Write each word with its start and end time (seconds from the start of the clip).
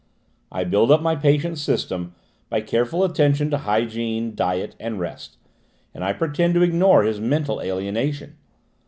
"I 0.51 0.63
build 0.63 0.89
up 0.89 1.03
my 1.03 1.15
patient's 1.15 1.61
system 1.61 2.15
by 2.49 2.61
careful 2.61 3.03
attention 3.03 3.51
to 3.51 3.59
hygiene, 3.59 4.33
diet, 4.33 4.75
and 4.79 4.99
rest, 4.99 5.37
and 5.93 6.03
I 6.03 6.11
pretend 6.11 6.55
to 6.55 6.63
ignore 6.63 7.03
his 7.03 7.19
mental 7.19 7.61
alienation. 7.61 8.35